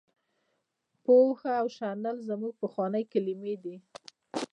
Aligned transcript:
پوهه 1.03 1.51
او 1.61 1.67
شنل 1.77 2.17
زموږ 2.27 2.53
پخوانۍ 2.61 3.03
کلمې 3.13 3.55
دي. 3.63 3.75